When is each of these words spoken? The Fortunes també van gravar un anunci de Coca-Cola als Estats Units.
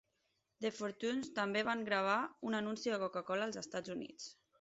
The 0.65 0.69
Fortunes 0.77 1.27
també 1.35 1.61
van 1.67 1.83
gravar 1.89 2.15
un 2.53 2.57
anunci 2.61 2.95
de 2.95 2.99
Coca-Cola 3.05 3.47
als 3.49 3.61
Estats 3.63 3.95
Units. 3.97 4.27